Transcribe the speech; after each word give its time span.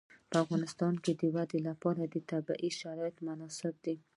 په 0.29 0.35
افغانستان 0.43 0.93
کې 1.03 1.11
د 1.21 1.23
وادي 1.35 1.59
لپاره 1.69 2.01
طبیعي 2.31 2.71
شرایط 2.79 3.17
مناسب 3.27 3.73
دي. 3.85 3.95